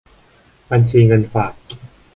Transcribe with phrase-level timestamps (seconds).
[0.69, 1.53] บัญชีเงินฝาก